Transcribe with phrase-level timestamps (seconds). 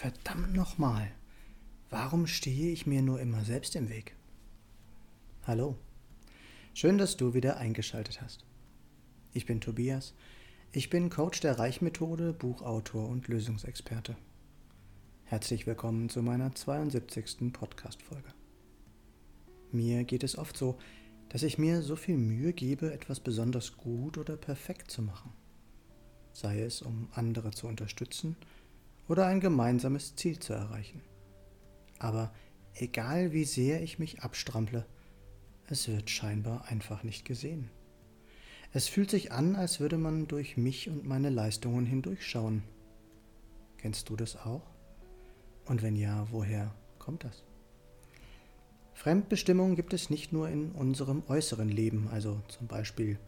[0.00, 1.10] Verdammt nochmal.
[1.90, 4.16] Warum stehe ich mir nur immer selbst im Weg?
[5.46, 5.76] Hallo.
[6.72, 8.46] Schön, dass du wieder eingeschaltet hast.
[9.34, 10.14] Ich bin Tobias.
[10.72, 14.16] Ich bin Coach der Reichmethode, Buchautor und Lösungsexperte.
[15.24, 17.52] Herzlich willkommen zu meiner 72.
[17.52, 18.32] Podcast-Folge.
[19.70, 20.78] Mir geht es oft so,
[21.28, 25.34] dass ich mir so viel Mühe gebe, etwas besonders gut oder perfekt zu machen.
[26.32, 28.36] Sei es, um andere zu unterstützen
[29.10, 31.02] oder ein gemeinsames Ziel zu erreichen.
[31.98, 32.32] Aber
[32.74, 34.86] egal wie sehr ich mich abstrample,
[35.66, 37.70] es wird scheinbar einfach nicht gesehen.
[38.72, 42.62] Es fühlt sich an, als würde man durch mich und meine Leistungen hindurchschauen.
[43.78, 44.62] Kennst du das auch?
[45.64, 47.42] Und wenn ja, woher kommt das?
[48.94, 53.18] Fremdbestimmung gibt es nicht nur in unserem äußeren Leben, also zum Beispiel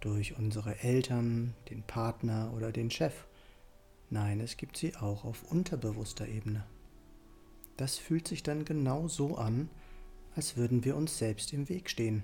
[0.00, 3.26] durch unsere Eltern, den Partner oder den Chef.
[4.10, 6.64] Nein, es gibt sie auch auf unterbewusster Ebene.
[7.76, 9.68] Das fühlt sich dann genau so an,
[10.36, 12.22] als würden wir uns selbst im Weg stehen,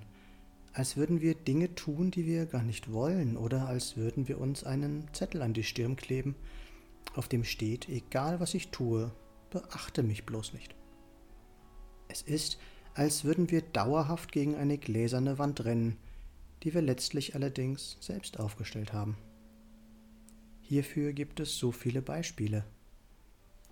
[0.72, 4.62] als würden wir Dinge tun, die wir gar nicht wollen, oder als würden wir uns
[4.62, 6.36] einen Zettel an die Stirn kleben,
[7.14, 9.10] auf dem steht, egal was ich tue,
[9.50, 10.76] beachte mich bloß nicht.
[12.08, 12.58] Es ist,
[12.94, 15.96] als würden wir dauerhaft gegen eine gläserne Wand rennen,
[16.62, 19.16] die wir letztlich allerdings selbst aufgestellt haben.
[20.70, 22.62] Hierfür gibt es so viele Beispiele.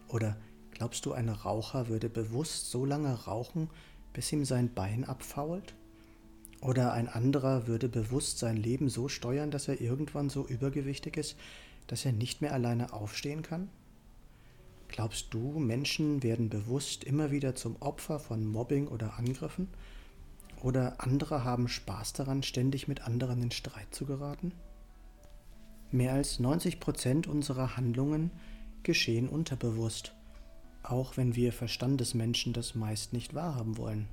[0.08, 0.36] Oder
[0.72, 3.70] glaubst du, ein Raucher würde bewusst so lange rauchen,
[4.12, 5.76] bis ihm sein Bein abfault?
[6.60, 11.36] Oder ein anderer würde bewusst sein Leben so steuern, dass er irgendwann so übergewichtig ist,
[11.86, 13.68] dass er nicht mehr alleine aufstehen kann?
[14.88, 19.68] Glaubst du, Menschen werden bewusst immer wieder zum Opfer von Mobbing oder Angriffen?
[20.64, 24.50] Oder andere haben Spaß daran, ständig mit anderen in Streit zu geraten?
[25.90, 28.30] Mehr als 90 Prozent unserer Handlungen
[28.82, 30.14] geschehen unterbewusst,
[30.82, 34.08] auch wenn wir Verstandesmenschen das meist nicht wahrhaben wollen.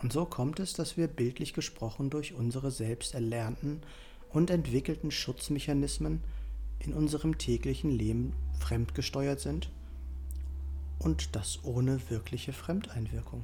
[0.00, 3.82] Und so kommt es, dass wir bildlich gesprochen durch unsere selbst erlernten
[4.30, 6.22] und entwickelten Schutzmechanismen
[6.78, 9.70] in unserem täglichen Leben fremdgesteuert sind
[10.98, 13.42] und das ohne wirkliche Fremdeinwirkung.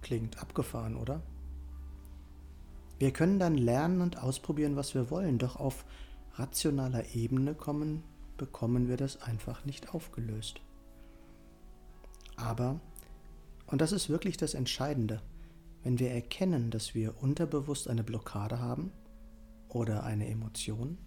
[0.00, 1.22] Klingt abgefahren, oder?
[2.98, 5.84] Wir können dann lernen und ausprobieren, was wir wollen, doch auf
[6.34, 8.02] rationaler Ebene kommen,
[8.36, 10.60] bekommen wir das einfach nicht aufgelöst.
[12.36, 12.80] Aber,
[13.66, 15.22] und das ist wirklich das Entscheidende,
[15.82, 18.90] wenn wir erkennen, dass wir unterbewusst eine Blockade haben
[19.68, 20.98] oder eine Emotion,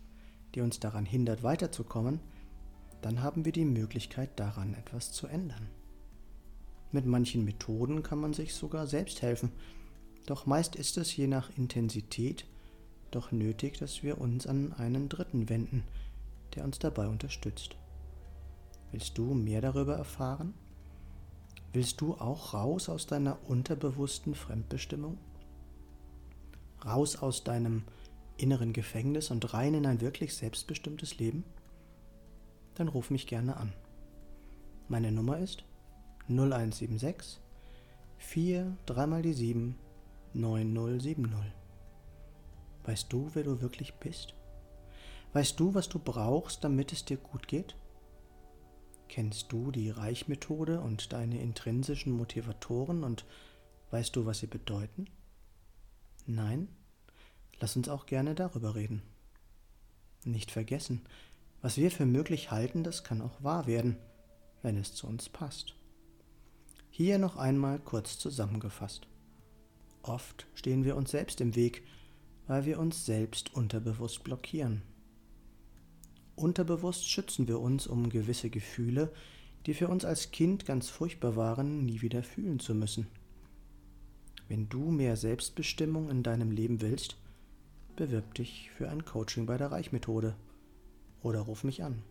[0.55, 2.19] die uns daran hindert weiterzukommen,
[3.01, 5.67] dann haben wir die Möglichkeit daran etwas zu ändern.
[6.91, 9.51] Mit manchen Methoden kann man sich sogar selbst helfen,
[10.27, 12.45] doch meist ist es je nach Intensität
[13.11, 15.83] doch nötig, dass wir uns an einen Dritten wenden,
[16.53, 17.77] der uns dabei unterstützt.
[18.91, 20.53] Willst du mehr darüber erfahren?
[21.71, 25.17] Willst du auch raus aus deiner unterbewussten Fremdbestimmung?
[26.85, 27.83] Raus aus deinem
[28.35, 31.45] inneren Gefängnis und rein in ein wirklich selbstbestimmtes Leben?
[32.75, 33.71] Dann ruf mich gerne an.
[34.89, 35.63] Meine Nummer ist
[36.27, 37.39] 0176
[38.17, 39.75] 4 3 mal die 7
[40.33, 41.53] 9070.
[42.83, 44.33] Weißt du, wer du wirklich bist?
[45.33, 47.75] Weißt du, was du brauchst, damit es dir gut geht?
[49.09, 53.25] Kennst du die Reichmethode und deine intrinsischen Motivatoren und
[53.91, 55.05] weißt du, was sie bedeuten?
[56.25, 56.67] Nein?
[57.59, 59.01] Lass uns auch gerne darüber reden.
[60.23, 61.05] Nicht vergessen,
[61.61, 63.97] was wir für möglich halten, das kann auch wahr werden,
[64.61, 65.75] wenn es zu uns passt.
[66.89, 69.07] Hier noch einmal kurz zusammengefasst.
[70.07, 71.83] Oft stehen wir uns selbst im Weg,
[72.47, 74.81] weil wir uns selbst unterbewusst blockieren.
[76.35, 79.11] Unterbewusst schützen wir uns, um gewisse Gefühle,
[79.65, 83.07] die für uns als Kind ganz furchtbar waren, nie wieder fühlen zu müssen.
[84.47, 87.17] Wenn du mehr Selbstbestimmung in deinem Leben willst,
[87.97, 90.35] bewirb dich für ein Coaching bei der Reichmethode
[91.21, 92.01] oder ruf mich an.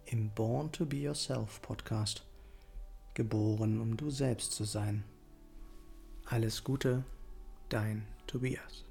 [0.06, 2.24] im Born to Be Yourself Podcast.
[3.14, 5.04] Geboren, um du selbst zu sein.
[6.26, 7.04] Alles Gute,
[7.68, 8.84] dein Tobias.